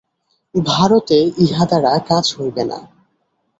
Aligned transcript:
ভারতে 0.55 1.17
ইহা 1.43 1.63
দ্বারা 1.65 1.91
কাজ 2.09 2.25
হইবে 2.37 2.63
না। 2.63 2.79